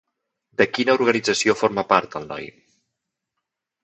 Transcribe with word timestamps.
De 0.61 0.65
quina 0.77 0.95
organització 0.99 1.55
forma 1.59 1.83
part 1.91 2.17
el 2.21 2.25
noi? 2.31 2.47